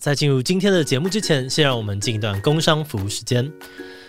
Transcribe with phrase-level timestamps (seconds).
[0.00, 3.52] 在进入今天的节目之前，先让我们进一段工商服务时间。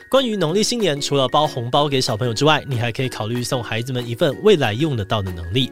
[0.09, 5.69] 关于农历新年，除了包红包给小朋友之外，你还可以考虑送孩子们一份未来用得到的能力。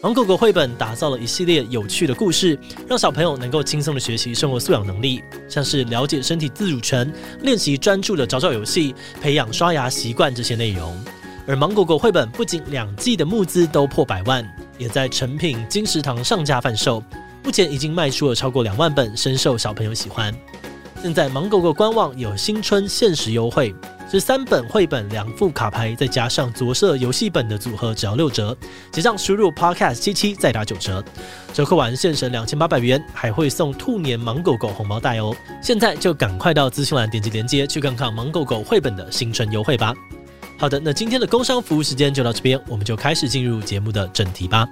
[0.00, 10.96] 芒果狗绘本打造了一系列有趣的故事，让小朋友能够轻松的学习生活素养能力，像是了解身体自主权、练习专注的找找游戏、培养刷牙习惯这些内容。
[11.48, 14.48] 而芒果狗绘本不仅两季的募资都破百万，
[14.78, 17.02] 也在成品、金石堂上架贩售，
[17.44, 20.34] 目前已经卖出了超过两万本，深受小朋友喜欢。
[21.02, 23.74] 现在芒狗狗官网有新春限时优惠。
[24.10, 28.56] 是三本绘本、两副卡牌，再加上着色游戏本的组合，只要六折。
[28.90, 31.04] 结账输入 podcast 七七再打九折，
[31.52, 35.36] 折扣完现省两千八百元，还会送兔年芒狗狗红包袋哦！
[35.62, 39.92] 现在就赶快到资讯栏点击链接去看看芒狗狗绘本的新春优惠吧。
[40.56, 44.66] 好的，那今天的工商服务时间就到这边，我们就开始进入节目的正题吧。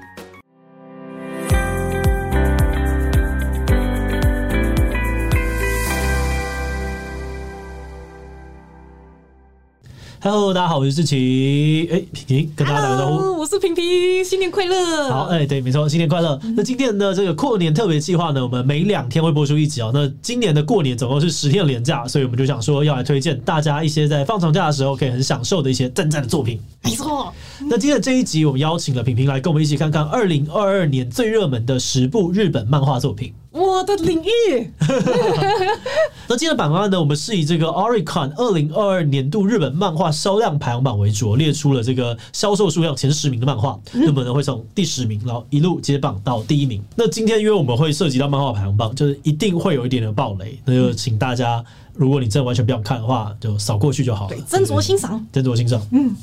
[10.19, 11.89] Hello，大家好，我是志奇。
[11.93, 13.17] 哎，平平跟大家打个招呼。
[13.17, 15.11] Hello, 我是平平，新年快乐。
[15.11, 16.39] 好，哎，对，没错，新年快乐。
[16.43, 19.91] 嗯、那今天的这个过年特别计划呢，我们每两天会播出一集哦。
[19.93, 26.59] 那今年的过年总共是十天的连假，所以我们就想说要来推荐大家一些在放长假的时候可以很享受的一些赞赞的作品。
[26.83, 27.33] 没错。
[27.61, 33.35] 那今天的这一集，我们邀请了平平来跟我们一起看看二零二二年最热门的十部日本漫画作品。
[33.57, 34.71] 我的领域。
[36.29, 46.83] 那今天的榜单呢，我们是以这个 Oricon 二零二二年度日本漫画销量排行榜为主，列出了这个销售数量前十名的漫画，那么呢会从第十名，然后一路接棒到第一名。
[46.97, 54.37] 那今天因为我们会涉及到漫画排行榜，就是一定会有一点点暴雷，那就请大家，如果你真的完全不想看的话，就扫过去就好了。
[54.37, 55.81] 对，斟酌欣赏，斟酌欣赏。
[55.93, 56.15] 嗯，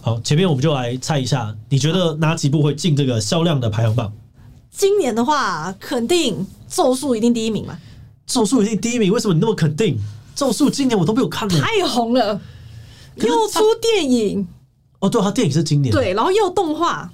[0.00, 4.12] 好，前面我们就来猜一下，你觉得哪几部会进这个销量的排行榜？
[4.74, 7.78] 今年的话，肯定咒术一定第一名嘛。
[8.26, 9.96] 咒术一定第一名，为什么你那么肯定？
[10.34, 12.40] 咒术今年我都没有看呢，太红了，
[13.16, 14.48] 又出电影。
[14.98, 17.10] 哦，对，他电影是今年，对，然后又动画。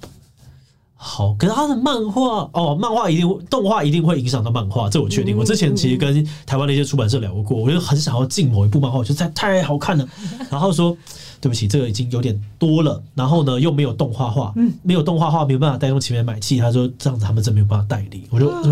[1.01, 5.37] 好，可是他的漫画哦，漫画一定会动画一定会影响到漫画，这我确定。
[5.37, 10.07] 嗯、我之前其实跟台湾的一些出版社聊过，我就很想要进某一部漫画，我觉得太好看了。
[10.51, 10.97] 然后说
[11.41, 13.01] 对不起，这个已经有点多了。
[13.15, 16.59] 然后呢，又没有动画化，嗯，没有动画化，没有办法带动前面买气。
[16.59, 18.51] 他说这样子他们真没有办法代理，我就。
[18.51, 18.63] 啊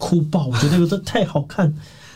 [0.00, 0.46] 哭爆！
[0.46, 1.70] 我觉得那个真的太好看，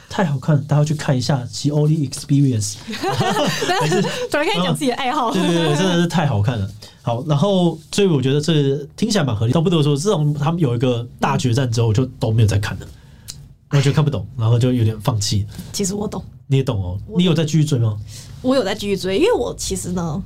[0.09, 2.77] 太好看，大家去看一下《其 Only Experience》。
[4.31, 6.67] 突然开始讲自己的爱好，对对对，真的是太好看了。
[7.06, 9.53] 好，然后所以我觉得这听起来蛮合理。
[9.53, 12.87] 倒不得说，自从他们有一个大决战之后，我就都没有再看了，
[13.72, 15.44] 我觉得看不懂，然后就有点放弃。
[15.70, 16.98] 其实我懂，你也懂哦。
[17.14, 17.94] 你有在继续追吗？
[18.41, 20.22] 我有在继续追，因为我其实呢，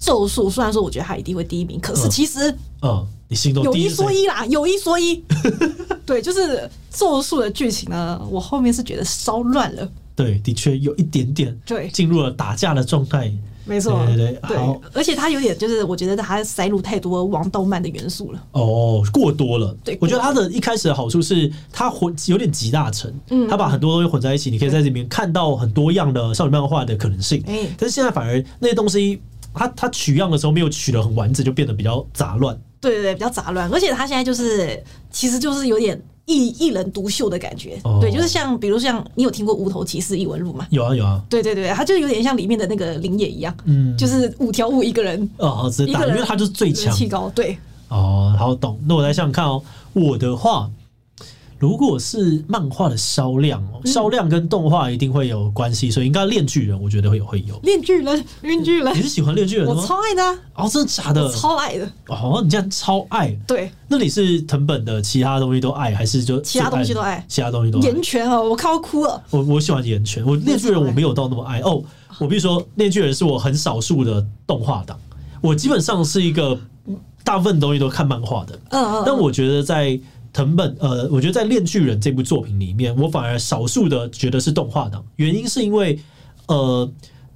[0.00, 2.50] 咒术虽然说我觉得他一定会第一名，可是其实
[2.82, 5.22] 嗯，嗯，你心中有一说一啦，有一说一。
[6.04, 9.88] 对，就是咒术的剧情呢，我后面是觉得稍乱了。
[10.16, 13.32] 对，的确有一点点，对，进入了打架的状态。
[13.68, 14.80] 没错，对对对，好。
[14.94, 18.42] 而且他有点就是，我觉得他塞入太多王道漫的元素了。
[18.52, 19.76] 哦，过多了。
[19.84, 27.42] 对，我觉得他的一开始的好处是，他混有点集大成，嗯，他把很多东西混在一起，你可以在这里面看到很多样的少女漫画的可能性。
[27.46, 29.20] 哎，但是现在反而那些东西，
[29.52, 32.58] 他他取样的时候没有取得很完整，就变得比较杂乱。
[32.80, 37.80] 对对对，比较杂乱，而且他现在就是，其实就是有点一一人独秀的感觉。
[37.82, 40.66] 哦、对，就是像，比如像你有听过《无头骑士异闻录》吗？
[40.70, 41.20] 有啊有啊。
[41.28, 47.28] 对对对，他就有点像里面的那个林野一样，嗯，就是五条悟一个人哦，直接打，因为他就是最强，气高。
[47.34, 47.58] 对。
[47.88, 48.78] 哦，好懂。
[48.86, 49.60] 那我来想想看哦，
[49.94, 50.70] 我的话。
[51.58, 57.58] 如果是漫画的销量哦，销量跟动画一定会有关系，所以应该《炼巨人》我觉得会有会有。
[57.64, 59.74] 炼巨人，炼巨人，你是喜欢炼巨人吗？
[59.76, 60.38] 我超爱的、啊。
[60.54, 61.28] 哦，真的假的？
[61.32, 61.90] 超爱的。
[62.06, 63.36] 哦，你这样超爱。
[63.44, 63.70] 对。
[63.88, 67.24] 那你是藤本的其他东西都爱，还是就其他东西都爱？
[67.26, 67.82] 其他东西都爱。
[67.82, 69.20] 炎拳哦，我看到哭了。
[69.30, 71.82] 我我喜欢岩泉，我炼巨人我没有到那么爱哦。
[72.20, 74.96] 我必须说，炼巨人是我很少数的动画党。
[75.40, 76.56] 我基本上是一个
[77.24, 78.56] 大部分东西都看漫画的。
[78.70, 79.02] 嗯嗯。
[79.04, 79.98] 但我觉得在。
[80.32, 85.98] 藤本呃，我觉得在《恋巨人》这部作品里面，我反而少数的觉得是动画党，原因是因为
[86.46, 86.90] 呃，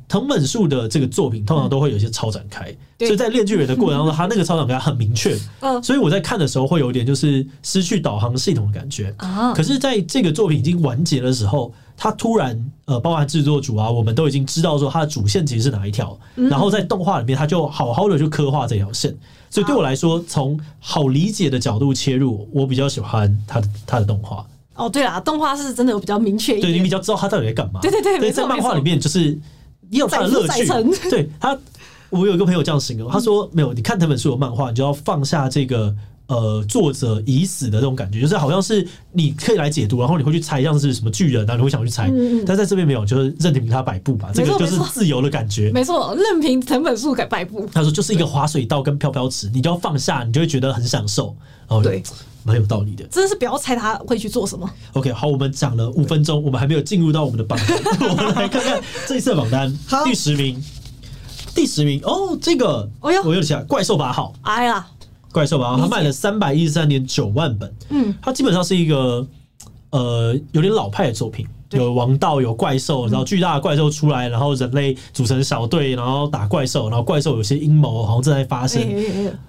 [0.08, 9.14] 藤本树的这个作品通常都会有一些超展开，嗯、所以在《恋巨人》的过程当中，他那个超展开很明确，嗯，所以我在看的时候会有一点就是失去导航系统的感觉。
[9.16, 9.54] 啊。
[9.54, 19.16] 可是在这个作品已经完结的时候，他突然呃，包含制作组啊，我们都已经知道说他的主线其实是哪一条，然后在动画里面他就好好的就刻画这条线。
[19.52, 24.46] 所以对我来说，从好理解的角度切入，我比较喜欢他的他的动画。
[24.74, 27.78] 哦，对啦，动画是真的有比较明确一点，对，你比较知道他到底在干嘛。
[27.82, 29.38] 对对对，在漫画里面就是
[29.90, 30.66] 也有他的乐趣。
[31.10, 31.54] 对他，
[32.08, 35.94] 我有一个朋友这样形容，他说没有，你看藤本树的漫画，你就要放下这个
[36.26, 42.10] 呃作者已死的这种感觉，就是好像是你可以来解读，然后你会去猜像是什么巨人啊，你会想去猜。
[42.46, 45.70] 但在这边没有，就是任凭他摆布吧，这个就是自由的感觉。
[45.72, 47.68] 没错，任凭藤本树给摆布。
[47.72, 51.36] 他说就是一个滑水道跟飘飘池，你就要放下，你就会觉得很享受。
[51.68, 52.02] 哦，对。
[52.44, 54.68] 蛮有道理的，真的是不要猜他会去做什么。
[54.94, 57.78] OK，好，我们讲了五分钟，我们还没有进入到我们的榜单，
[58.10, 59.72] 我们来看看这一次的榜单。
[59.86, 60.60] 好，第十名，
[61.54, 64.84] 第十名哦，这个，哎呦，我又想怪兽八号，哎呀，
[65.32, 69.26] 怪兽八号，他卖了三百一十三点九万本，嗯，它基本上是一个
[69.90, 71.46] 呃有点老派的作品。
[71.70, 78.86] 有王道，有怪兽，然后巨大的怪兽出来，然后人类组成小队，然后打怪兽，然后怪兽有些阴谋好像正在发生。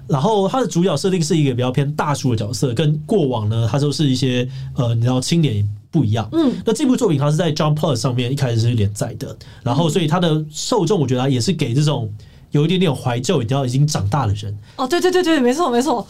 [0.07, 4.47] 然后它的主角设定是一个比较偏大叔的角色，跟过往呢，它都是一些
[4.77, 6.25] 呃，你知道青年不一样。
[6.31, 12.09] 嗯，那这部作品它是在 Jump Plus 上面一开始是连载的，然后所以它的受众我觉得也是给这种
[12.53, 14.57] 有一点点怀旧，你知道已经长大的人。
[14.77, 16.07] 哦，对对对对，没错没错。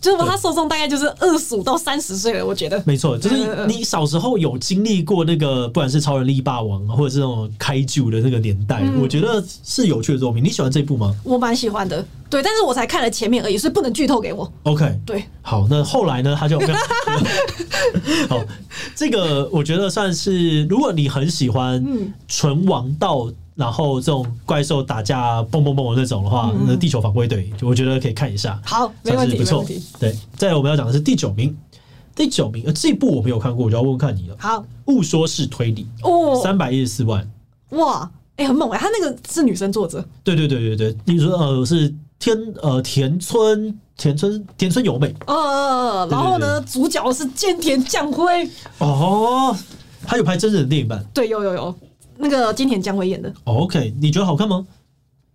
[0.00, 3.18] 就是他受众大概就是二十五到三十岁了，我觉得没错。
[3.18, 10.42] 就是你小时候有经历过那个，不管是超人力霸王或者是那种开旧的那个年代，我觉得是有趣的作品。
[10.42, 11.14] 你喜欢这部吗？
[11.22, 14.50] 我蛮喜欢的，对，但是我才看了前面而已，所以不能剧透给我。
[14.62, 16.34] OK，对，好，那后来呢？
[16.38, 16.58] 他就
[18.26, 18.42] 好，
[18.96, 21.84] 这个我觉得算是，如果你很喜欢
[22.26, 23.30] 纯王道。
[23.60, 28.58] 然后这种怪兽打架蹦蹦蹦的那种的话，那地球防卫队，就我觉得可以看一下。
[28.64, 29.62] 好，没问题，不错。
[29.98, 31.54] 对，再来我们要讲的是第九名，
[32.16, 34.36] 第九名，呃，这部我没有看过，我就要问问看你了。
[34.38, 37.30] 好，误说是推理哦，三百一十四万，
[37.72, 48.48] 哇，哎，很猛哎，他那个是女生作者，对对对对对，你说呃是天呃田村田村田村由美，呃，然后呢，主角是菅田将晖，
[48.78, 49.54] 哦，
[50.06, 51.74] 他有拍真人的电影版，对，有有有。
[52.20, 54.66] 那个金田将晖演的，OK，你觉得好看吗？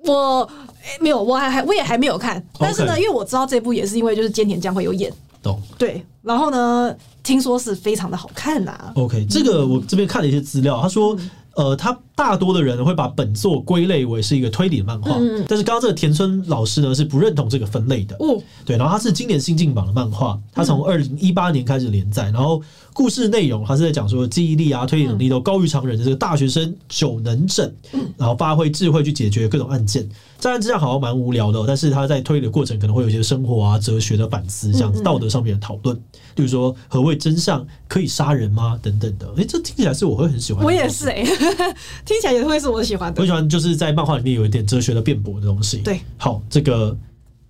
[0.05, 0.41] 我、
[0.83, 5.11] 欸、没有，我还还我也还没有看，但是呢.因为我知道这部也是因为就是菅田将晖有演，
[5.41, 5.59] 懂？
[5.77, 8.93] 对，然后呢，听说是非常的好看呐、啊。
[8.95, 11.17] OK，这个我这边看了一些资料，他说。
[11.55, 18.15] 嗯呃，他大多的人会把本作归类为是一个推理的漫画，嗯、但是刚刚这个田村老师呢是不认同这个分类的。
[18.19, 22.61] 哦，对，然后他是今年新进榜的漫画，他从二零一八年开始连载，然后
[22.93, 27.73] 故事内容他是在讲说记忆力啊、推理能力都高于常人的这个大学生久能整，
[28.17, 30.07] 然后发挥智慧去解决各种案件。
[30.39, 35.95] 乍然之下好像蛮无聊的，但是他在推理的过程可能会有一些生活啊、哲学的反思，像道德上面的讨论，
[36.35, 38.79] 例如说何谓真相，可以杀人吗？
[38.81, 39.27] 等等的。
[39.37, 40.65] 诶，这听起来是我会很喜欢的。
[40.65, 41.25] 我也是哎、欸，
[42.05, 43.21] 听起来也会是我喜欢的。
[43.21, 45.77] 我喜欢就是在漫画里面有一点哲学的辩驳的东西。
[45.77, 46.95] 对，好，这个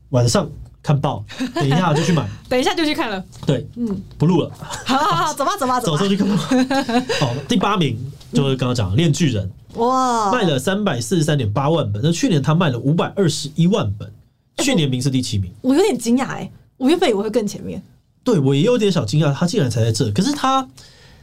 [0.10, 0.50] 晚上
[0.86, 3.24] 看报， 等一下就去买，等一下就去看了。
[3.46, 4.52] 对，嗯，不录了。
[4.86, 6.36] 好好好，走吧走吧走吧，走出去看报。
[7.20, 7.98] 好，第八名
[8.32, 9.50] 就是刚刚讲的《链锯人》。
[9.80, 14.10] 哇，卖了三百四十三点八万本，那去年他卖了五百二十一万本，
[14.60, 15.52] 去年名是第七名。
[15.62, 17.82] 我，我有点惊讶哎，我原本以为会更前面。
[18.24, 20.10] 对，我也有点小惊讶，他竟然才在这。
[20.12, 20.66] 可是他，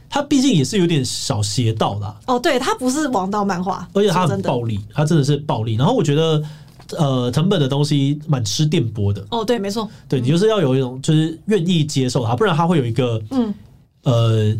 [0.09, 2.15] 他毕竟也是有点小邪道的。
[2.27, 5.75] 哦，对，他不是王道漫画，而且他很暴力，他真的是暴力。
[5.75, 6.43] 然后我觉得，
[6.97, 9.25] 呃，成本的东西蛮吃电波的。
[9.31, 13.53] 哦，对，没错，对你就是要有一种就是愿意接受它，不然它会有一个嗯
[14.03, 14.55] 呃，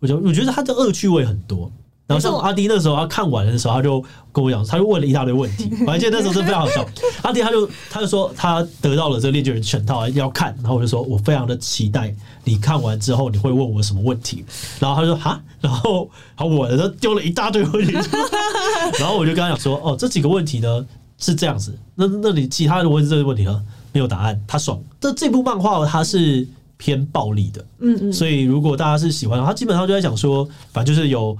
[0.00, 1.70] 我就我觉得它的恶趣味很多。
[2.06, 4.02] 然后像阿迪那时候，他看完的时候，他就
[4.32, 5.70] 跟我讲，他就问了一大堆问题。
[5.86, 6.82] 我还记得那时候真的非常好笑。
[7.20, 12.14] 阿迪他就他就说他得到了这个链锯人全套要看，然后我就说我非常的期待
[12.44, 14.42] 你看完之后你会问我什么问题。
[14.80, 17.92] 然后他就说哈，然后好我的丢了一大堆问题。
[18.98, 20.86] 然后我就跟他讲说哦，这几个问题呢
[21.18, 24.80] 是这样子，那那你其他的问这个问题呢没有答案，他爽。
[25.00, 26.46] 这这部漫画它是
[26.76, 31.36] 偏暴力的，嗯嗯，所以如果大家是喜欢，他基本上就在讲说，反正就是有。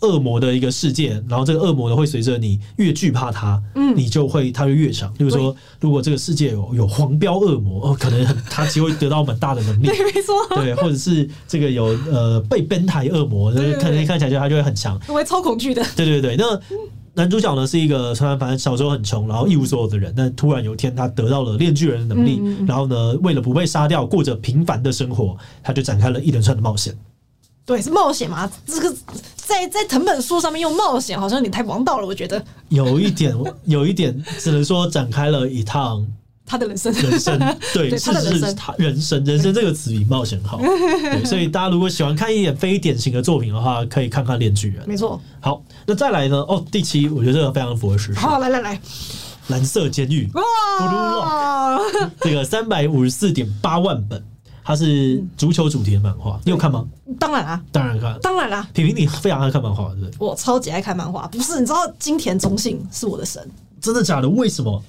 [0.00, 5.10] 恶魔的一个世界，然后这个恶魔呢会随着你越惧怕它，嗯，你就会它就越强。
[5.14, 15.82] 比如说，如果这个世界有有黄标恶魔，哦，可能很他就会得到蛮大的能力， 对，没错，对，或者是这个有呃被崩台恶魔，可能看起来就他就会很强，我会超恐惧的。
[15.96, 16.60] 对对对，那
[17.16, 26.94] 男主角呢是一个虽然反正小时候很穷，然后一无所有的人，但突然有一天他得到了炼巨人的能力，然后呢为了不被杀掉，过着平凡的生活，他就展开了一连串的冒险。
[27.64, 28.48] 对，是冒险嘛？
[28.66, 28.94] 这个
[29.34, 32.06] 在在藤本树上面用冒险，好像有点太王道了。
[32.06, 36.06] 我觉得有一点，有一点，只能说展开了一趟
[36.46, 36.92] 他的人生。
[36.92, 37.38] 人生
[37.74, 40.58] 对，是是他人生，人生这个词比冒险好。
[40.62, 44.84] 对，所以大家如果喜欢看一点非典型的作品的话，可以看看《链锯人》。
[44.86, 45.20] 没错。
[45.40, 46.36] 好，那再来呢？
[46.36, 48.20] 哦，第七，我觉得这个非常符合时事。
[48.20, 48.80] 好，来来来，
[49.48, 51.80] 蓝色监狱哇，
[52.20, 54.22] 这个三百五十四点八万本。
[54.68, 56.84] 它是足球主题的漫画，嗯、你有看吗？
[57.20, 58.68] 当然啊，当然看，当然啦。
[58.72, 60.10] 平平，你非常爱看漫画，对不对？
[60.18, 61.60] 我超级爱看漫画，不是？
[61.60, 63.48] 你知道金田中信是我的神，
[63.80, 64.28] 真的假的？
[64.28, 64.82] 为什么？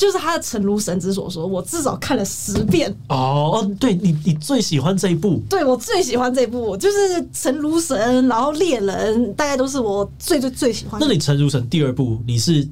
[0.00, 2.90] 就是他的诚如神之所说，我至少看了十遍。
[3.10, 5.42] 哦哦，对你，你最喜欢这一部？
[5.46, 11.06] 对，我最喜欢这一部，就是诚如神，然后猎人，大概都是我最最最喜欢的。
[11.06, 12.66] 那你诚如神第二部，你是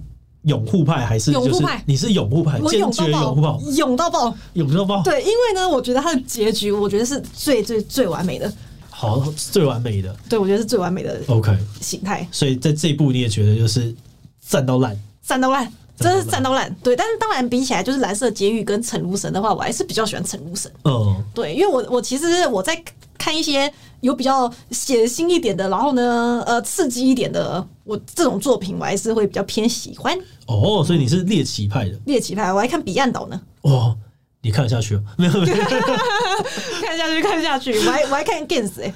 [0.44, 2.58] 拥护派还是就是你是拥护派？
[2.62, 5.02] 坚决拥护派，拥到爆，拥到爆。
[5.02, 8.50] 对，因为呢，我觉得他的结局，我觉得是最最最完美的。
[8.88, 10.16] 好，最完美的。
[10.30, 11.20] 对，我觉得是最完美的。
[11.26, 12.26] OK，形态。
[12.32, 13.94] 所以在这一部你也觉得就是
[14.40, 15.70] 赞到烂，赞到烂。
[15.98, 20.70] 真是战斗烂，对，但是当然比起来，就是蓝色监狱跟诚如神的话，我还是比较喜欢诚如神。
[20.84, 22.80] 嗯，对，因为我我其实我在
[23.18, 30.16] 看一些有比较血腥一点的，然后呢，呃，刺激一点的，我这种作品我还是会比较偏喜欢。
[30.46, 31.98] 哦，所以你是猎奇派的？
[32.06, 33.40] 猎奇派，我还看彼岸岛呢。
[33.62, 33.96] 哦，
[34.40, 35.02] 你看得下去吗？
[35.18, 35.32] 没有，
[36.80, 38.94] 看下去，看下去，我还我还看 Gens 哎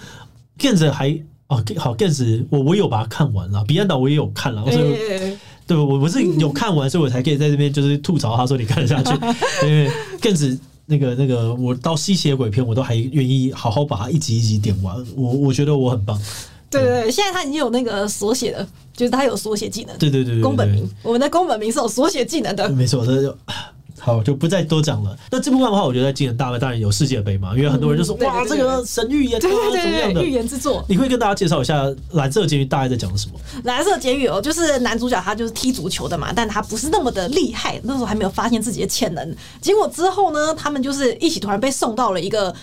[0.57, 1.11] ，Gens 还
[1.49, 5.37] 哦好 Gens 我我有把它看完了，彼岸岛我也有看了，所以。
[5.67, 9.13] 对，我我是有看完，所以我才可以在这边就是吐槽他说你看得下去，
[9.67, 9.91] 因为
[10.21, 16.21] 更是那个那个，我到吸血鬼片我都还愿意好好把它一集一集点完，我我觉得我很棒。
[16.69, 18.67] 对对对，现在他已经有那个缩写的，
[18.97, 19.97] 就是他有缩写技能。
[19.99, 22.69] 对对对对，宫本名，我们的宫本名是有缩写技能的。
[22.71, 23.37] 没错，这就
[23.99, 25.17] 好，就不再多讲了。
[25.31, 30.85] 那这部漫画我觉得在今年大卖，当然有世界杯嘛，因为很多人就说、嗯、哇，这个神预言啊，怎么样的预言之作？
[30.89, 33.39] 你会跟大家介绍一下蓝色监狱大概在讲什么？
[33.65, 39.37] 蓝色监狱哦，就是男主角他就是踢足球的嘛，但他不是那么的厉害，那时候还没有发现自己的潜能。
[39.61, 42.55] 结果之后呢，他们就是一起突然被送到了一个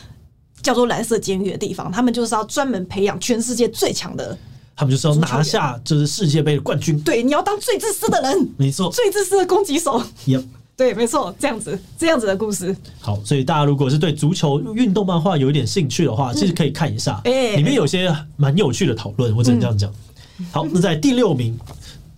[0.62, 4.38] 叫做蓝色监狱的地方，他们就是要专门培养全世界最强的，
[4.76, 7.00] 他们就是要拿下就是世界杯的冠军。
[7.00, 10.04] 对，你要当最自私的人，没错，最自私的攻击手。
[10.28, 10.44] Yep
[10.80, 12.74] 对，没错，这样子，这样子的故事。
[13.02, 19.36] 好，所以大家如果是对足球运动漫画有一点兴趣的话，其实可以看一下，欸、里面有些蛮有趣的讨论。
[19.36, 19.92] 我只能这样讲。
[20.38, 21.60] 嗯、好，那在第六名，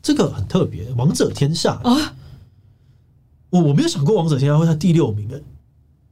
[0.03, 2.13] 这个很特别，《王者天下》啊，
[3.49, 5.41] 我我没有想过《王者天下》会在第六名的，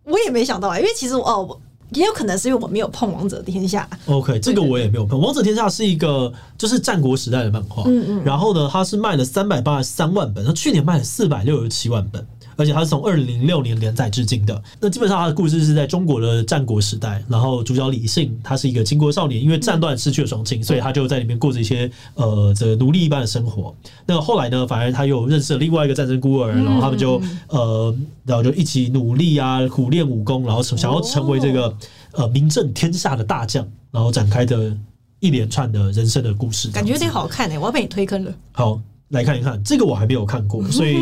[0.06, 1.56] 我也没想到啊，因为其实哦，
[1.91, 3.88] 也有可能是因为我没有碰《王者天下》。
[4.12, 12.25] OK，这个我也没有碰，《王者天下》是一个就是战国时代的漫画，嗯嗯，然后呢，它是卖了三百八十三万本，它去年卖了四百六十七万本。
[12.60, 14.62] 而且它是从二零零六年连载至今的。
[14.82, 23.74] 那基本上它的故事是在中国的战国时代，然后主角李信他是一个秦国少年，因为战乱失去了双亲，所以他就在里面过着一些呃这个奴隶一般的生活。
[24.06, 31.74] 那后来呢，反而他又认识了另外一个战争孤儿，然后他们就呃，然后就一起努力啊，苦练武功，然后想要成为这个
[32.12, 34.75] 呃名震天下的大将，然后展开的
[35.22, 36.70] 一连串的人生的故事。
[36.72, 38.34] 感觉有点好看哎、欸，我要被你推坑了。
[38.51, 38.82] 好。
[39.10, 40.98] 来看一看，这个我还没有看过， 所以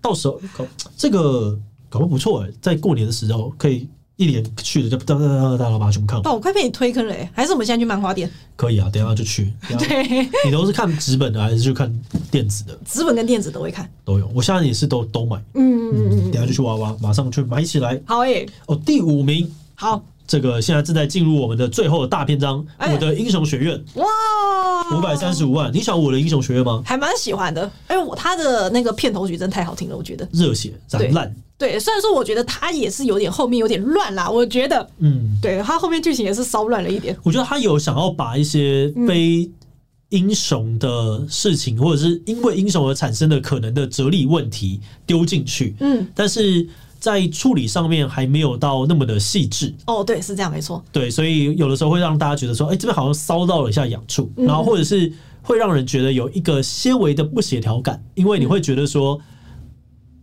[0.00, 0.64] 到时候搞
[0.96, 1.58] 这个
[1.88, 6.32] 搞不不错哎，在过年的时候可以一年去的就哒哒哒哒把它全部看完。
[6.32, 7.28] 哦，我快被你推坑了哎！
[7.34, 8.30] 还是我们现在去漫画店？
[8.54, 9.52] 可以啊，等一下就去。
[9.78, 11.92] 对，你都是看纸本的还是去看
[12.30, 12.78] 电子的？
[12.86, 14.30] 纸本跟电子都会看，都有。
[14.32, 15.36] 我现在也是都都买。
[15.54, 18.00] 嗯嗯嗯，等下就去挖挖，马上去买起来。
[18.06, 18.48] 好耶！
[18.66, 20.00] 哦，第五名，好。
[20.26, 24.06] 这个现在正在进入我们的最后的大篇章，欸、我的英雄学院哇，
[24.96, 26.82] 五百三十五万，你喜欢我的英雄学院吗？
[26.84, 31.34] 还蛮喜欢的，哎，我他的那个片头曲真的太好听了，我觉得热血斩烂。
[31.58, 37.16] 对，虽然说我觉得他也是有点后面有点乱啦，我觉得，嗯，对他后面剧情也是稍乱了一点。
[37.22, 39.48] 我觉得他有想要把一些非
[40.08, 46.66] 英雄的事情，嗯、或者是因为英雄而产生的可能的哲理问题丢进去，嗯，但是。
[47.04, 49.74] 在处理上面还没有到那么的细致。
[49.86, 50.82] 哦，对，是这样，没错。
[50.90, 59.20] 对，所以有的时候会让大家觉得说，哎，这边好像骚到了一下痒处，嗯、然后或者是会让人觉得有一个纤维的不协调感，因为你会觉得说，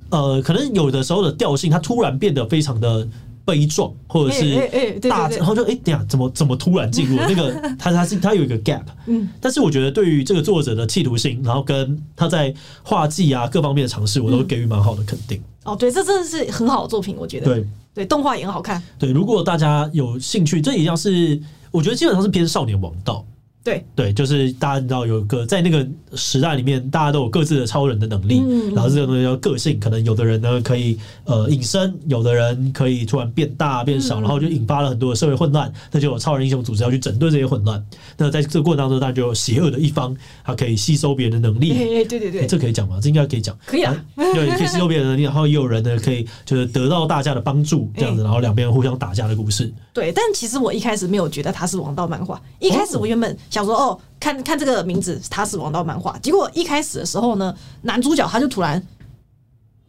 [0.09, 3.07] 嗯、呃，可能有的时候的调性它突然变得非常的
[3.45, 15.39] 悲壮，或者是大，然后就哎，等下怎么怎么突然进入那个， 他他是他有一个 gap，嗯，但是我觉得对于这个作者的企图性，然后跟他在画技啊各方面的尝试，我都给予蛮好的肯定。
[15.63, 17.45] 哦，对，这真的是很好的作品，我觉得。
[17.45, 18.81] 对对，动画也很好看。
[18.97, 21.39] 对，如果大家有兴趣，这一样是
[21.71, 23.25] 我觉得基本上是偏少年王道。
[23.63, 37.83] 对对，就是大家知道有个在那个时代里面，大家都有各自的超人的能力，嗯、然后这个东西叫个性，可能有的人呢可以呃隐身，有的人可以突然变大变小，嗯、然后就引发了很多的社会混乱，那就有超人英雄组织要去整顿这些混乱。
[38.17, 41.69] 那在这个过程当中，当然就有邪恶的一方，他可以吸收别人的能力。
[41.71, 42.99] 对对对，这可以讲吗？
[43.01, 43.55] 这应该可以讲。
[43.67, 49.71] 可以啊，对，可以吸收别人的能力，然后也有人呢可以就是得到大家的帮助， 这样子，然后两边互相打架的故事。
[49.93, 53.99] 对，但其实我一开始没有觉得他是王道漫画，一开始我原本想说哦。
[54.21, 56.15] 看看这个名字，他是王道漫画。
[56.19, 58.79] 结果一开始的时候呢，男主角他就突然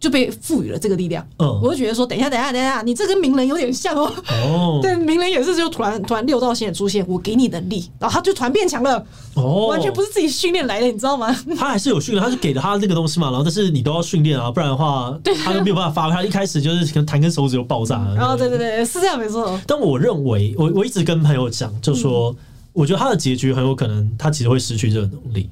[0.01, 1.23] 就被赋予了这个力量。
[1.39, 4.11] 嗯，我就觉得说，等一下，等一下，等一下，你这跟鸣人有点像哦。
[4.43, 9.05] 哦， 对，鸣人也是就突然突然六道星也出现，我给你的力，然后他就突然变强了。
[9.35, 11.31] 哦，完全不是自己训练来的，你知道吗？
[11.55, 16.15] 他还是有训练，他是给了他这个东西嘛，然后但是你都要训练啊，不然的话，对，他就没有办法发挥。
[16.15, 18.15] 他一开始就是可能弹根手指就爆炸了。
[18.15, 19.61] 然后，对对对，是这样没错。
[19.67, 22.35] 但我认为，我我一直跟朋友讲，就说，
[22.73, 25.49] 我觉得他的结局很有可能，他其实会失去这个能力，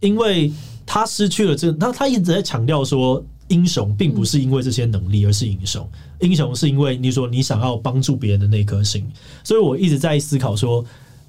[0.00, 0.52] 因为
[0.84, 3.24] 他失去了这个，他他一直在强调说。
[3.50, 5.84] 英雄并不是因为这些能力而是英雄，
[6.20, 9.04] 英雄是因为你说你想要帮助别人的那颗心。
[9.42, 10.84] 所以我一直在思考说，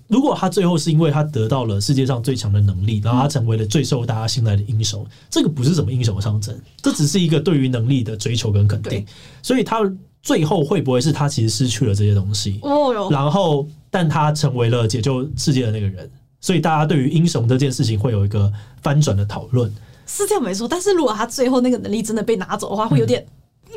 [0.05, 9.03] 如果他最后是因为他得到了世界上最强的能力，然后他成为了最受大家信赖的英雄，这个不是什么英雄的象征，这只是一个对于能力的追求跟肯定。
[9.41, 9.79] 所以他
[10.21, 12.59] 最后会不会是他其实失去了这些东西？
[12.61, 19.71] 哦然后但他成为了解救世界的那个人，所以大家对于英雄这件事情会有一个翻转的讨论。
[20.07, 23.25] 是这样没错，但是如果他最后那个能力真的被拿走的话，会有点，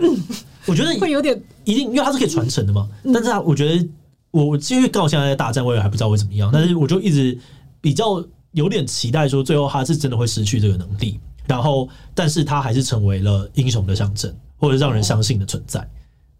[0.00, 0.16] 嗯，
[0.66, 2.88] 我觉得 会有点一定，因为他是可以传承的嘛。
[3.12, 3.88] 但是，我觉得
[4.30, 6.50] 我因为刚好现在在大战，我也还不知道会怎么样。
[6.52, 7.38] 但是，我就一直
[7.80, 15.88] 比较有点期待，说最后他是真的会失去这个能力，然后，但是他还是成为了英雄的象征，或者让人相信的存在。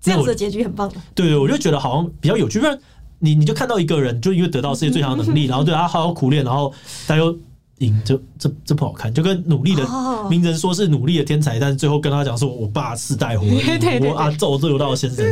[0.00, 0.90] 这样子的结局很棒。
[1.14, 2.59] 对对，我就觉得好像比较有趣。
[2.59, 2.78] 不然
[3.18, 6.73] 你你就看到一个人，就因为得到世界最强的能力，然后对他好好苦练，然后
[7.06, 7.37] 他又。
[7.78, 9.85] 赢就这这不好看，就跟努力的
[10.30, 13.44] 名人说是努力的天才，但是最后跟他讲说，我爸是带火，
[14.09, 15.26] 我阿祖都有到先生，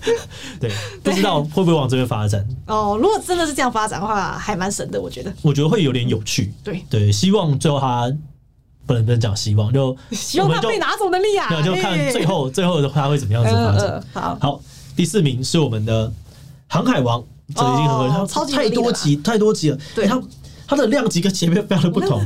[0.60, 0.70] 对，
[1.02, 2.46] 不知道会不会往这边发展。
[2.66, 5.32] 哦，如果真的是这样发展的话，还蛮神的，我觉得。
[5.40, 6.52] 我觉得会有点有趣。
[6.62, 8.14] 对对，希望最后他
[8.84, 14.04] 不能不能讲希望，就 希望他被哪种能力啊，那就看最后最后的他会怎么样子发展。
[14.12, 14.60] 好，好，
[14.94, 16.12] 第四名是我们的
[16.68, 20.22] 航海王，这已经很很超级太多集太多集了，对它。
[20.68, 22.20] 它的量级跟前面非常的不同，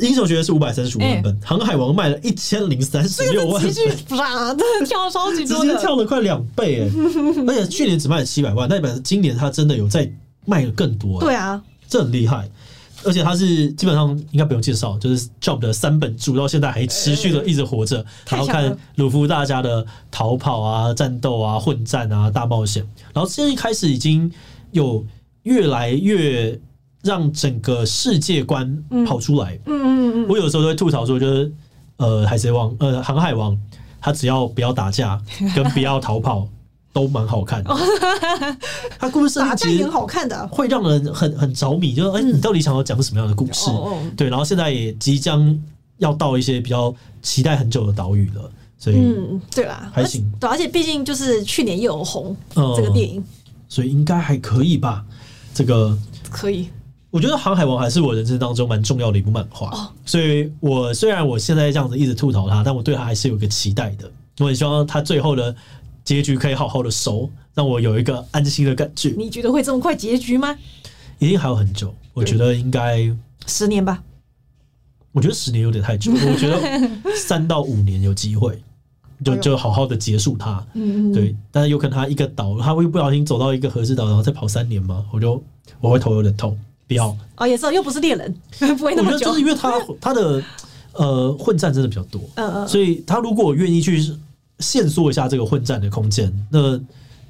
[0.00, 6.90] 英雄学院是五百三十五万本，航海王卖了一千零三十六万本，真的跳超级多，直接跳了快两倍哎！
[7.46, 10.10] 而且去年只卖了七百万，代表今年它真的有在
[10.46, 11.20] 卖的更多。
[11.20, 12.48] 对啊，这很厉害。
[13.04, 18.04] 而且他是基本上应该不用介绍，就是 Jump 的三本柱到现在还持续的一直活着。
[18.28, 24.30] 然后看鲁夫大家的逃跑啊、战斗啊、混战啊、大冒险，然后现在一开始已经
[24.72, 25.04] 有
[25.42, 26.58] 越来越。
[27.04, 29.60] 让整个世界观跑出来。
[29.66, 31.52] 嗯嗯嗯，我有时候都会吐槽说，就是
[31.98, 33.54] 呃，海贼王，呃，航海王，
[34.00, 35.20] 他只要不要打架，
[35.54, 36.48] 跟不要逃跑，
[36.94, 37.76] 都蛮好看的。
[38.98, 41.92] 他故事打架也很好看的，会让人很很着迷。
[41.92, 43.68] 就是哎，你到底想要讲什么样的故事？
[44.16, 45.58] 对，然后现在也即将
[45.98, 50.24] 要到一些比较期待很久的岛屿了，所以嗯，对啦，还行。
[50.40, 53.22] 对，而且毕竟就是去年又有红这个电影，
[53.68, 55.04] 所以应该还可以吧？
[55.52, 55.94] 这个
[56.30, 56.68] 可以。
[57.10, 64.10] 我觉得《航海王》还是我人生当中蛮重要的一部漫画，哦所以我虽然我现在这样子一直吐槽他，但我对他还是有一个期待的。
[64.40, 65.54] 我很希望他最后的
[66.04, 69.14] 结局可以好好的收，让我有一个安心的感觉。
[69.16, 70.56] 你觉得会这么快结局吗？
[71.18, 73.10] 一定还有很久，我觉得应该
[73.46, 74.02] 十年吧。
[75.12, 76.60] 我觉得十年有点太久， 我觉得
[77.16, 78.60] 三到五年有机会，
[79.24, 80.64] 就就好好的结束它。
[80.74, 81.34] 嗯嗯，对。
[81.50, 85.04] 但是有可能他一个岛，他会不小心走到一个合适岛，然后再跑三年吗？
[85.12, 85.42] 我就
[85.80, 86.58] 我会头有点痛。
[86.86, 88.34] 不要哦，也是又不是猎人，
[88.76, 89.16] 不会那么久。
[89.16, 90.42] 我觉得就是因为他他的
[90.92, 94.04] 呃混战真的比较多，嗯嗯，所以他如果愿意去
[94.64, 96.80] 限缩一下这个混战的空间，那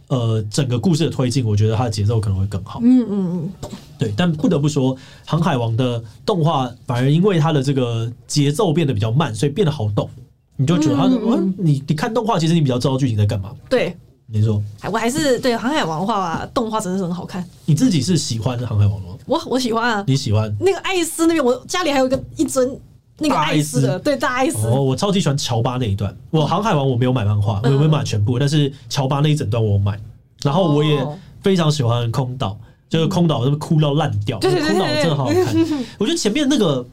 [0.07, 2.81] 呃整个故事的推进，我觉得它的节奏可能会更好。
[2.83, 4.14] 嗯嗯嗯，对。
[4.16, 4.94] 但不得不说，
[5.27, 10.09] 《航海王》的动画反而因为它的这个节奏变得比较慢，所以变得好懂。
[10.57, 11.18] 你就觉得他的，
[11.59, 13.51] 你你看动画，其实你比较知道剧情在干嘛。
[13.68, 13.97] 对。
[14.27, 17.44] 你说，我还是对《航海王》的话，动画真的是很好看。
[17.66, 19.14] 你自己是喜欢《航海王》吗？
[19.27, 20.05] 我我喜欢啊。
[20.07, 21.44] 你喜欢那个艾斯那边？
[21.44, 22.75] 我家里还有一个一尊
[23.18, 24.66] 那个艾斯的，对大艾斯。
[24.66, 26.16] 哦，我超级喜欢乔巴那一段。
[26.31, 29.98] 我《航海王》我没有买漫画，我没有买全部，但是乔巴那一整段我有买。
[30.42, 31.07] 然后我也
[31.42, 35.44] 非常喜欢空岛，就是空岛那边哭到烂掉，空岛真的好好看。
[35.98, 36.87] 我觉得前面那个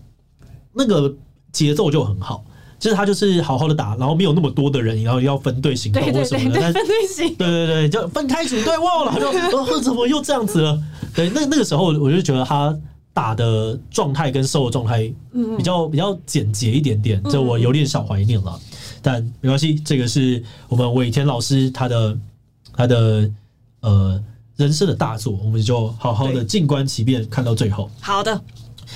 [0.74, 1.14] 那个
[1.52, 2.44] 节奏就很好。
[2.80, 6.60] 就是他就是好好的打，然后没有那么多的人，然后要分队行动或什么的。
[6.74, 8.76] 分队行，对对对，就分开组队。
[8.80, 10.82] 哇，然后就怎么又这样子了？
[11.14, 12.76] 对，那那个时候我就觉得他
[13.14, 15.12] 打的状态跟受的状态
[15.58, 18.60] 比较比较简洁一点点，这我有点小怀念了。
[19.02, 22.18] 但没关系，这个是我们尾田老师他的
[22.74, 23.30] 他的
[23.82, 24.24] 呃
[24.56, 27.90] 人生的大作，我们就好好的静观其变，看到最后。
[28.00, 28.42] 好的，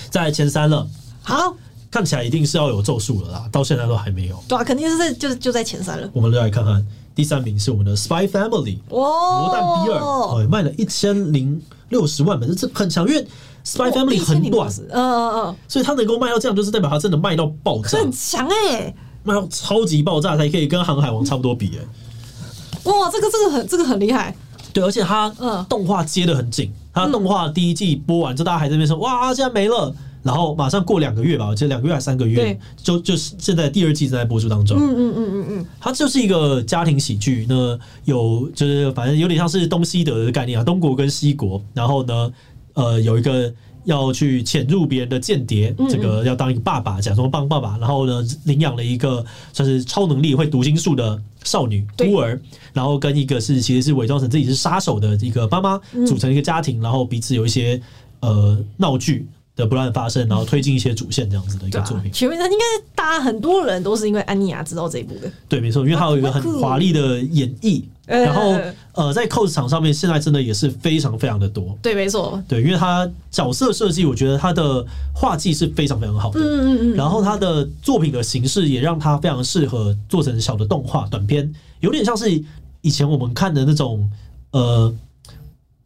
[0.10, 0.88] 在前三了。
[1.22, 1.56] 好。
[1.92, 4.38] 看起来一定是要有咒术了啦，到现在都还没有。
[4.50, 6.10] 对啊，肯定是在就是就在前三了。
[6.12, 13.26] 我们来看看第三名是我们的 Spy Family，哦魔弹 B 二，哦，卖了一千零六十万本，这很强，因为
[13.66, 18.94] Spy Family 很短，嗯嗯嗯，所以它能够卖到这样，就是代表它真的卖到爆炸，很强哎。
[19.24, 22.92] 那超级爆炸才可以跟航海王差不多比哎、欸。
[22.92, 24.36] 哇，这个这个很这个很厉害。
[24.72, 25.30] 对，而且它
[25.68, 29.94] 动画接的很紧，它动画第一季播完之后，大家还在那边说哇，现在没了。
[30.22, 34.76] 然后马上过两个月吧，我记得两个月还是三个月，就就是现在第二季正在播出当中。
[34.76, 41.62] 嗯嗯嗯嗯嗯，它就是一个家庭喜剧，那有就是反正有点像是东西德的概念啊，东国跟西国。
[41.76, 42.32] 然后呢，
[42.76, 43.52] 呃，有一个
[43.84, 47.78] 要去潜入别人的间谍，这个要当一个爸爸，假装帮爸爸。
[47.80, 52.40] 然后呢，领养了一个算是超能力会读心术的少女孤儿，
[52.72, 57.82] 然后跟一个是其实是伪装成自己是杀手的一个妈妈组成一个家庭，然后彼此有一些
[58.20, 59.28] 呃闹剧。
[59.58, 62.12] 的不断发生，然后推进一些主线这样子的一个作品。
[62.12, 65.32] 前面应该大家很多人都是因为安妮亚知道这一部的。
[65.48, 67.82] 对，没错，因为它有一个很华丽的演绎。
[68.06, 68.56] 然后
[68.94, 71.78] 呃，在 cos 场上面，现在真的也是非常非常的多。
[71.82, 72.42] 对，没错。
[72.48, 76.40] 对，因为他角色设计，我觉得他的画技是非常非常好的。
[76.40, 76.94] 嗯嗯嗯。
[76.96, 82.44] 然后他的作品的形式也让他非常适合做成小的动画短片，有点像是
[82.82, 84.10] 以前我们看的那种
[84.52, 84.94] 呃。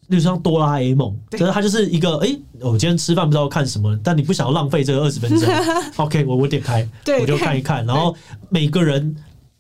[0.10, 5.48] 例如像哆啦 A 梦，可是它就是一个，哎、欸，我今天吃饭不知道看什么，但你不想要浪费这个二十分钟，
[5.98, 6.90] OK，我我点开，
[7.22, 8.16] 我就看一看，然后
[8.50, 9.16] 每个人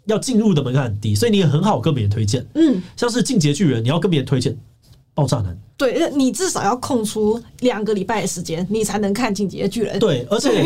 [0.09, 4.57] 要进入的门槛很低，所以你也很好跟别人推荐，嗯，像是进阶巨人，你要跟别人推荐，
[5.13, 10.65] 爆炸难，对，你至少要空出两个礼拜的时间，你才能看进阶巨人，对，而且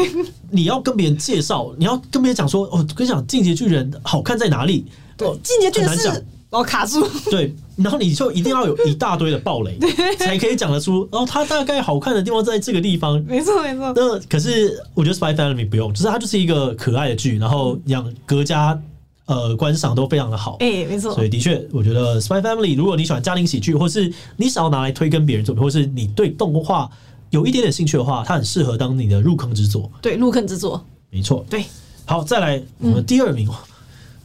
[0.49, 6.25] 你要跟别人介绍，你要跟别人讲说，哦，跟你讲进阶巨人好看在哪里，对，进阶巨人是。
[6.53, 7.03] 哦，卡住。
[7.31, 9.75] 对，然后你就一定要有一大堆的暴雷，
[10.19, 10.99] 才可以讲得出。
[11.11, 13.19] 然后它大概好看的地方在这个地方。
[13.23, 13.91] 没错，没错。
[13.95, 18.79] 那可是我觉得《Spy Family》不用，就是它就是一个可爱的剧，然后养各家
[19.25, 20.57] 呃观赏都非常的好。
[20.59, 21.13] 哎、欸，没错。
[21.13, 26.89] 所以的确，我觉得《Spy Family》如果你喜欢家庭喜剧，或是你想要拿来推跟别人作品，或是你对动画
[27.29, 29.91] 有一点点兴趣的话，它很适合当你的入坑之作。
[30.01, 31.45] 对，入坑之作，没错。
[31.49, 31.65] 对，
[32.05, 33.55] 好，再来我们第二名，嗯、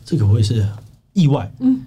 [0.05, 0.67] 这个我也是
[1.13, 1.51] 意外。
[1.61, 1.81] 嗯。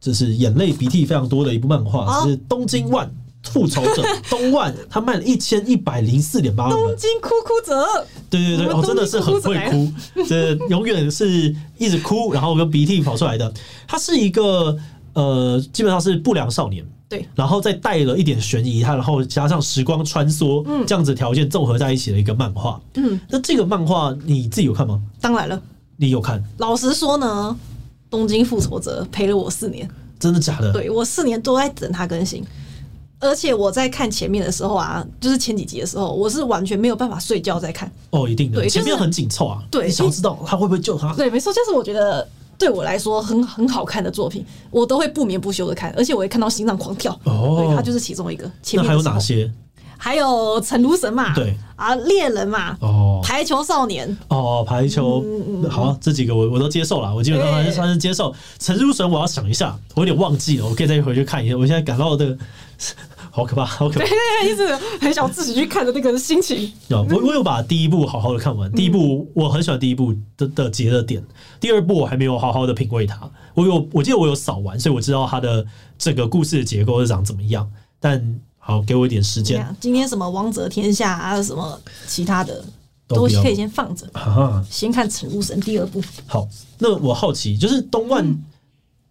[0.00, 3.10] 这是眼泪鼻涕非常多的一部漫画，是《东京万
[3.48, 6.84] 复仇者 》东万，他卖了一千一百零四点八万本。
[6.84, 9.90] 东京哭哭者，对对对，哦，真的是很会哭，
[10.28, 13.52] 这永远是一直哭，然后跟鼻涕跑出来的。
[13.86, 14.76] 他是一个
[15.14, 22.80] 呃，基本上是不良少年，对，然后再带了一点悬疑，他然后加上时光穿梭，嗯，这样子条件综合在一起的一个漫画。
[22.94, 25.00] 嗯，那这个漫画你自己有看吗？
[25.20, 25.60] 当然了，
[25.96, 26.42] 你有看。
[26.58, 27.56] 老实说呢。
[28.10, 29.86] 东京复仇者陪了我四年，
[30.18, 30.72] 真的假的？
[30.72, 32.42] 对，我四年都在等它更新，
[33.20, 37.90] 而且我在看前面的时候啊，就是前几集的时候，我是完全没有办法睡觉在看。
[38.10, 39.62] 哦，一定的，对，前面很紧凑啊。
[39.70, 41.12] 对，想知道他会不会救他？
[41.14, 42.26] 对，没错，就是我觉得
[42.56, 47.12] 对我来说很很好看的作品，我都会不眠不休的看，而且我会看到心脏狂跳。
[47.24, 48.44] 哦，对，它就是其中一个。
[48.62, 49.50] 前面那还有哪些？
[50.00, 58.34] 还有陈如神嘛，对啊，猎人嘛，哦，排球少年，哦，排球，嗯、好，这几个我我都接受了，我基本上还是算是接受。
[58.58, 61.56] 陈如神，我要想一下，我有点忘记了，我可以再回去看一下。
[61.56, 62.36] 我现在感到的
[63.30, 64.66] 好可怕，好可怕，对，一直
[65.00, 66.72] 很想自己去看的那个心情。
[66.88, 71.24] 有，我我有把第一部好好的看完，第一部我很喜欢第一部的的结的点，
[71.60, 73.20] 第二部我还没有好好的品味它。
[73.54, 75.64] 我有，我记得我有扫完，所以我知道它的
[75.96, 77.70] 整个故事的结构是长怎么样，
[78.00, 78.40] 但。
[78.60, 79.66] 好，给我一点时间。
[79.80, 82.62] 今天什么王者天下啊，什么其他的
[83.08, 84.06] 都可以先放着，
[84.70, 86.00] 先看《宠物神》第二部。
[86.26, 86.46] 好，
[86.78, 88.44] 那我好奇，就是东万，嗯、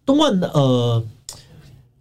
[0.06, 1.04] 东万呃，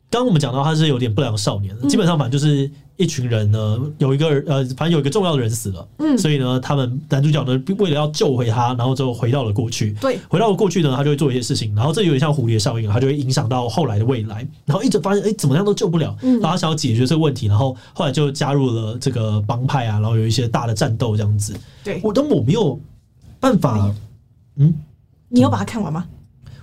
[0.10, 2.72] 刚刚我们讲到他是有点不良少年，嗯、基本上反正就是。
[2.98, 22.80] 一群人呢，有一个呃，反正有一个重要的人死了，嗯，所以呢，他们男主角呢，为了要救回他，然后就回到了过去，对，回到了过去呢，他就会做一些事情，然后这有点像蝴蝶效应，他就会影响到后来的未来，然后一直发现，哎，怎么样都救不了，嗯，然后他想要解决这个问题，然后后来就加入了这个帮派啊，然后有一些大的战斗这样子，对，我但我没有
[23.40, 23.94] 办法，
[24.56, 24.74] 嗯，
[25.30, 26.06] 你有把它看完吗？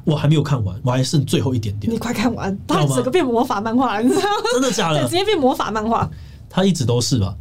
[0.04, 1.92] 我还没有看完，我还剩最后一点点。
[1.92, 4.28] 你快看完，它整个变魔法漫画了，你知道吗？
[4.52, 5.02] 真的假的？
[5.04, 6.08] 直接变魔法漫画。
[6.50, 7.34] 它一直都是吧？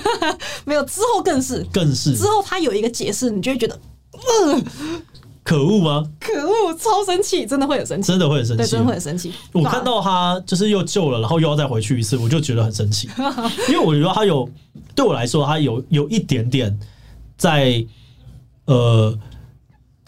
[0.64, 2.16] 没有，之后更是，更是。
[2.16, 3.78] 之后他有一个解释，你就会觉得，
[4.12, 4.64] 嗯，
[5.44, 6.04] 可恶吗？
[6.18, 9.32] 可恶，超生气，真的会很生气，真的会很生气，真的会很生气。
[9.52, 13.08] 我看到他就是又救了，然后又要再回去一次，我就觉得很生气，
[13.68, 14.48] 因为我觉得他有
[14.94, 16.76] 对我来说，他有有一点点
[17.36, 17.84] 在
[18.64, 19.16] 呃。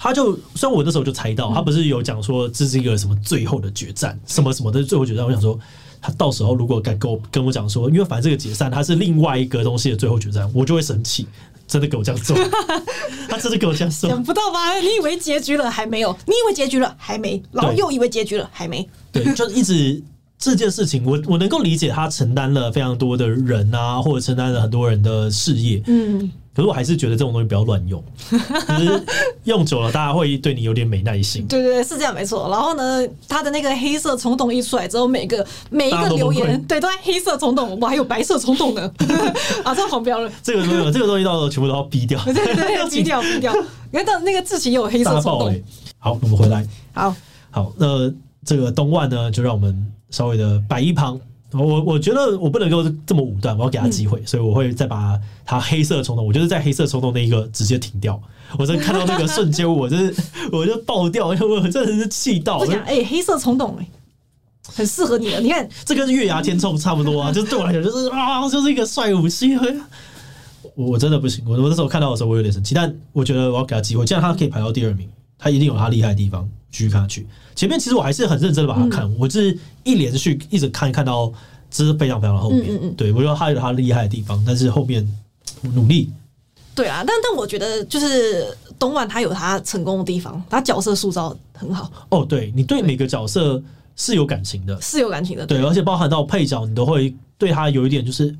[0.03, 5.27] 他就虽然我那时候就猜到，他不是有讲说这是一个什么最后的决战，什么什么的最后决战。
[5.27, 5.59] 我想说，
[6.01, 11.27] 他到时候如果敢跟我跟我讲说，因为反正这个解散，他是另外一个东西的最后决战，我就会生气。
[11.69, 12.37] 真的给我这样做，
[13.31, 14.75] 他真的给我这样做，想不到吧？
[14.81, 16.11] 你以为结局了还没有？
[16.27, 17.41] 你以为结局了还没？
[17.53, 18.89] 然后又以为结局了还没？
[19.13, 20.03] 对，就一直
[20.37, 26.29] 这件事情，我我能够理解他承担了非常多的人啊，或者承担了很多人的事业，嗯。
[26.53, 29.03] 可是我还是觉得这种东西不要乱用，就是
[29.45, 31.47] 用久了大家会对你有点没耐心。
[31.47, 32.49] 对对对，是这样没错。
[32.51, 38.93] 然后呢，他的那个黑色冲动一出来之后，每个每一个留言对都在黑色冲动，我还有白色冲动呢
[39.63, 40.31] 啊，这黄标了。
[40.43, 42.21] 这个东西，这个东西到时候全部都要逼掉。
[42.25, 43.55] 对对对，要逼掉逼掉。
[43.93, 45.63] 你看到那个志祺也有黑色冲动。
[45.99, 46.67] 好，我们回来。
[46.93, 47.15] 好
[47.53, 48.13] 好，那
[48.45, 51.21] 这个东万呢，就让我们稍微的摆一旁。
[51.53, 58.21] 我我觉得我不能够这么武断，我要给他机会，嗯、所以我会再把他黑色冲动，我就是在黑色冲动那一个直接停掉。
[58.59, 60.15] 我真看到那个瞬间，我就是
[60.53, 61.37] 我就爆掉，我
[61.69, 62.59] 真的是气到。
[62.59, 63.89] 我想，哎、欸，黑色冲动、欸，哎，
[64.75, 65.41] 很适合你的。
[65.41, 69.57] 你看，这跟月牙天冲差不多啊， 就是对我来讲，就是啊，就是一个帅武器。
[70.77, 75.09] 我我真的不行，我我那时候看到的时候，我有点生气，但我觉得我要给他机会，既然他可以排到第二名，
[75.41, 77.27] 他一定有他厉害的地方，继续看下去。
[77.57, 81.33] 前面其实我还是很认真的把它看，嗯、我是一连续一直看，看到
[81.71, 82.67] 这是非常非常的后面。
[82.69, 85.07] 嗯嗯对，我觉得他有他厉害的地方，但是后面
[85.63, 86.11] 努力。
[86.75, 91.91] 对啊，但但我觉得就是东万他有他成功的地方，他角色塑造很好。
[92.11, 93.61] 哦，对，你对每个角色
[93.97, 95.45] 是有感情的，是有感情的。
[95.45, 98.35] 对，对，而且包含到配角，你都会对他有一点就是，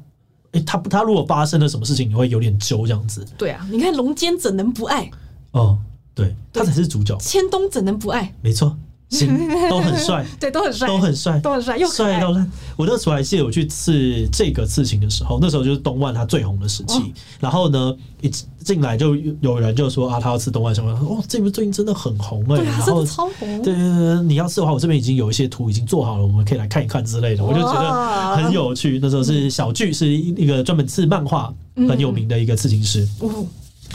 [0.53, 3.27] 哎，他他如果发生了什么事情，你会有点揪这样子。
[3.37, 5.11] 对啊，你看龙坚怎能不爱？
[5.51, 5.77] 哦，
[6.15, 7.17] 对，他才是主角。
[7.19, 8.35] 千冬怎能不爱？
[8.43, 8.77] 没错。
[9.11, 9.27] 行，
[9.69, 12.49] 都很帅，对，都很帅，都很帅，都很帅，又帅到烂。
[12.77, 16.99] 我那时候还记得我去刺这个刺青的时候，那时候就是东万他最红的时期。
[16.99, 17.03] 哦、
[17.41, 18.31] 然后呢，一
[18.63, 20.93] 进来就有人就说啊，他要刺东万什么？
[20.93, 23.63] 哦，这部最近真的很红哎、欸，对啊，真的超红。
[23.63, 27.45] 对对对，你要刺的话，我这边已经有一些图已经做好了，我们可以来看一看之类的。
[27.45, 29.01] 我就觉得很有趣。
[29.03, 33.05] 那时候是小巨，是一个专门刺漫画很有名的一个刺青师。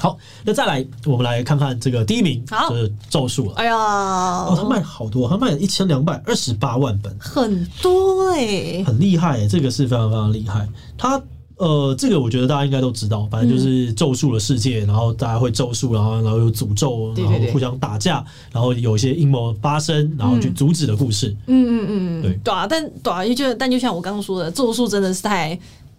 [0.05, 3.53] 好，那再来，我们来看看这个第一名，就是咒术了。
[3.55, 10.69] 哎呀，哦，他卖了好多，他卖了一千两百二十八万本，很多哎、欸，很厉害、欸，这个是非常非常厉害。
[10.95, 11.19] 他
[11.57, 21.35] 呃，这个我觉得大家应该都知道，反正就是咒术的世界，嗯、然后大家会咒术，然后然后有诅咒，然后互相打架，然后有一些阴谋发生，然后去阻止的故事。
[21.47, 25.57] 嗯嗯嗯，对，对啊，但对啊，就但就像我刚刚说的，咒术真的是太，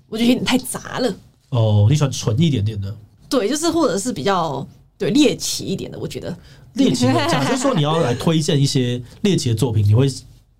[0.09, 1.13] 我觉得有点太杂了。
[1.49, 2.95] 哦，你喜欢纯一点点的？
[3.29, 4.67] 对，就是或者是比较
[4.99, 6.37] 对猎奇一点的，我觉得
[6.75, 7.13] 猎奇的。
[7.29, 10.07] 假设说你要来 推荐一些猎奇的作品，你会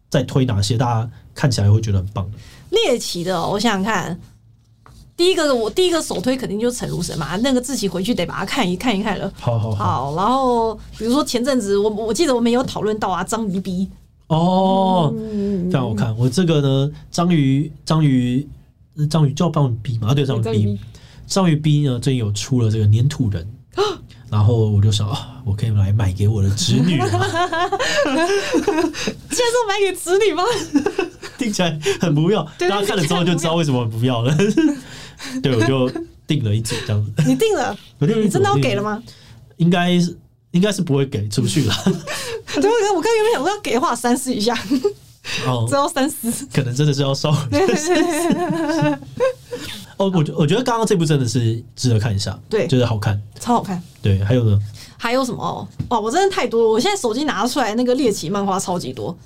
[0.09, 0.77] 再推哪些？
[0.77, 2.39] 大家看起来会觉得很棒的
[2.71, 4.21] 猎奇的，我想想看，
[5.17, 9.33] 第一个我第一个首推肯定就是《陈如神》嘛，那个自己回去得把它看一看一看了。
[9.39, 13.89] 好好好，好，然后比如说前阵子我我记得我们有讨论到啊，章鱼逼
[14.27, 15.15] 哦，
[15.67, 16.17] 非常好看。
[16.19, 18.47] 我这个呢，章鱼章鱼
[19.09, 20.81] 章鱼就要帮你逼嘛，对，章鱼逼。
[21.27, 23.47] 章鱼 B 呢，最近有出了这个粘土人，
[24.31, 27.09] 然后我就想啊，我可以来买给我的侄女啊。
[27.09, 27.15] 现
[28.15, 30.45] 在是买给侄女吗？
[31.37, 34.35] 听起来很不要，大家看了之后就知道为什么很不要了。
[35.43, 35.91] 对，我就
[36.27, 37.13] 订了一组这样子。
[37.27, 37.77] 你订了？
[37.99, 39.03] 我订了，你真的要给了吗？
[39.57, 40.17] 应该是，
[40.53, 41.75] 应该是不会给出去了。
[42.55, 44.57] 对，我刚原本想说要给的话，三思一下。
[45.47, 47.31] 哦，只要三思，可能真的是要烧。
[49.99, 53.83] 哦，我我觉得刚刚这部真的是值得看一下，对，就是好看，超好看。
[54.03, 54.61] 对，还有呢？
[54.99, 55.69] 还有什么？
[55.89, 56.69] 哦，我真的太多了。
[56.69, 59.17] 我现在手机拿出来，那个猎奇漫画超级多。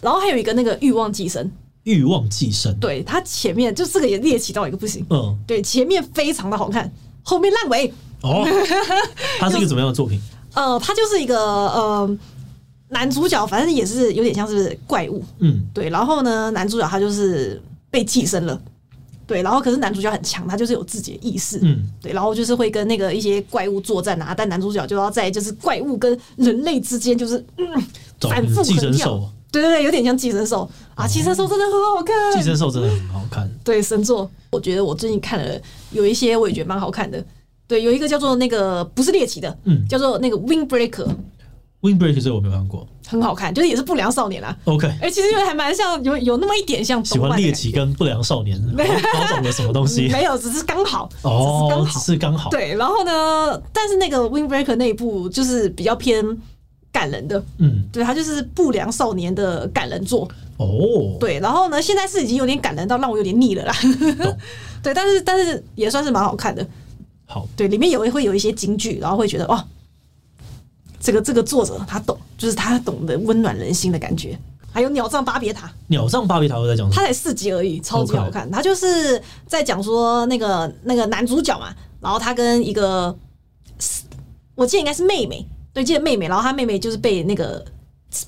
[0.00, 1.48] 然后还有一个那个欲望寄生，
[1.84, 5.06] 欲望寄生，对，它前面就这个也猎奇到一个不行。
[5.10, 6.90] 嗯，对，前面非常的好看，
[7.22, 7.92] 后面烂尾。
[8.22, 8.44] 哦，
[9.38, 10.20] 它是一个怎么样的作品？
[10.54, 12.18] 呃，它就是一个呃
[12.90, 15.24] 男主角，反正也是有点像是怪物。
[15.38, 15.88] 嗯，对。
[15.88, 18.60] 然后呢，男主角他就是被寄生了。
[19.26, 27.64] 对，然后可是男主角很强，他就是有自己的意识，嗯，对，然后就是会跟那个一些怪物作战啊，但男主角就要在就是怪物跟人类之间就是嗯
[28.22, 29.20] 反复横跳，
[29.52, 30.68] 对对对，有点像寄生兽。
[30.96, 35.54] 啊，寄生兽真的很好看，寄生兽真的很好看，对，神作，我觉得我最近看了
[35.92, 37.24] 有一些我也觉得蛮好看的，
[37.68, 41.06] 对，有一个叫做那个不是猎奇的，嗯，叫做那个 Windbreaker。
[41.82, 44.54] Windbreaker 这我没有看过，很好看，就是也是不良少年啦。
[44.64, 47.02] OK，哎，其实又还蛮像，有有那么一点像。
[47.04, 50.06] 喜欢猎奇跟不良少年，搞懂了什么东西？
[50.12, 51.08] 没有，只是刚好。
[51.22, 52.50] 哦，只是刚好。
[52.50, 53.62] 对，然后呢？
[53.72, 56.22] 但是那个 Windbreaker 那一部就是比较偏
[56.92, 60.28] 感人的，嗯，对，它就是不良少年的感人作。
[60.58, 61.80] 哦，对，然后呢？
[61.80, 63.74] 现在是已经有点感人到让我有点腻了啦。
[64.82, 66.66] 对，但是但是也算是蛮好看的。
[67.24, 69.64] 好，对，里面也会会有一些金句，然后会觉得哇。
[71.00, 74.38] 这个这个作者他懂，就是他懂得温暖人心的感觉。
[74.72, 76.94] 还有鸟藏巴别塔，鸟藏巴别塔我在讲什么？
[76.94, 78.48] 他才四集而已，超级好看。
[78.48, 83.12] 他就是在讲说那个那个男主角嘛，然后他跟一个，
[84.54, 87.64] 我记得应该是妹妹，对，记得妹妹，然后他妹妹就是被那个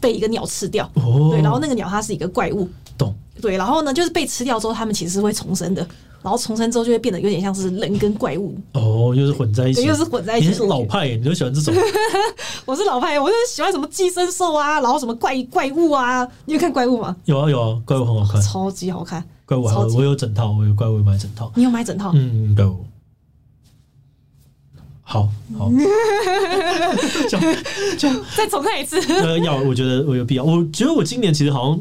[0.00, 3.14] 被一个鸟吃掉，哦、对，然后那个鸟它是一个怪物，懂？
[3.40, 5.86] 对，然后呢，就是被吃掉之后，他们其实是会重生的。
[6.22, 8.56] 然后重生之后就会变得有点像是人跟怪物。
[8.72, 10.48] 哦，又是混在一起，又是混在一起。
[10.48, 11.74] 你是老派，你就喜欢这种？
[12.64, 16.26] 我是老派，我就是喜欢什么寄生兽啊，然后什么怪怪物啊。
[16.44, 17.16] 你有看怪物吗？
[17.24, 19.22] 有啊有啊，怪物很好看，超级好看。
[19.44, 21.50] 怪物我我有整套，我有怪物买整套。
[21.56, 22.12] 你有买整套？
[22.14, 22.84] 嗯，怪物。
[25.04, 25.68] 好好，
[27.28, 27.38] 就
[27.98, 28.98] 就再重看一次。
[29.12, 30.44] 呃，要我觉得我有必要。
[30.44, 31.78] 我觉得我今年其实好像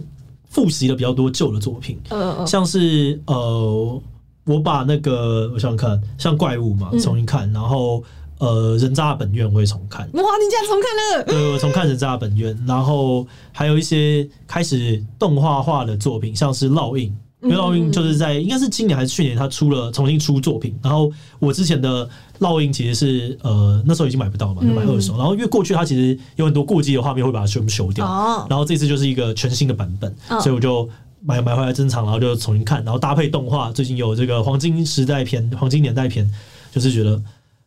[0.50, 4.02] 复习了比较多旧的作品，嗯嗯，像是呃，
[4.46, 8.04] 我把那个我想想看，像怪物嘛重新看，然后
[8.40, 10.02] 呃，人渣本愿我也重看。
[10.14, 11.24] 哇，你竟然重看了？
[11.26, 17.16] 对，我重看人渣本愿，然后还有一些开始动画化的作品，像是烙印。
[17.44, 20.78] 因为烙印就是在应该是今年还是去年，他出了重新出作品。
[20.84, 22.08] 然后我之前的
[22.40, 25.18] 烙印其实是呃那时候已经买不到嘛，就买二手。
[25.18, 28.06] 然后因为过去它其实有很多过激的画面，会把它全部修掉。
[28.48, 30.88] 然后这次就是一个全新的版本，所以我就
[31.24, 33.72] 买买回来珍藏，然后就重新看，然后搭配动画。
[33.72, 36.30] 最近有这个黄金时代篇、黄金年代篇，
[36.72, 37.22] 就是觉得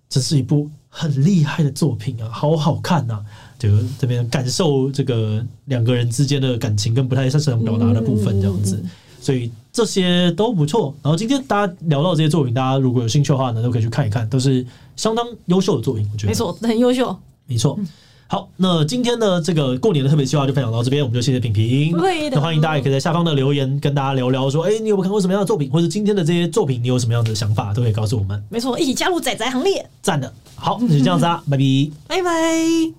[0.09, 3.21] 这是一部很厉害的作品啊，好好看呐！
[3.59, 8.83] 就这边感受这个两个人之间的感情跟不太擅长表达的部分，这样子。
[9.21, 10.95] 所以这些都不错。
[11.03, 16.07] 然后今天大家聊到这些作品，大家如果有兴趣的话呢，都可以去看一看，都是相当优秀的作品。
[16.12, 17.17] 我觉得没错，很优秀。
[17.47, 17.79] 没错。
[18.27, 21.95] 好，那今天的这个过年的特别计划就分享到这边，我们就谢谢品评。
[22.33, 28.43] 那欢迎大家也可以在下方的留言跟大家聊聊，说，哎，你有没有看过什么样的作品，或者今天的这些作品，你有什么样的想法，都可以告诉我们。
[28.49, 29.87] 没错，一起加入仔仔行列。
[30.03, 30.33] 赞的。
[30.57, 32.91] 好，那就这样子啊，拜拜，拜拜。